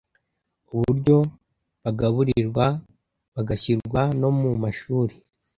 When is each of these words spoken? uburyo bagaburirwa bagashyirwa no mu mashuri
uburyo 0.73 1.17
bagaburirwa 1.83 2.65
bagashyirwa 3.35 4.01
no 4.21 4.29
mu 4.39 4.51
mashuri 4.63 5.13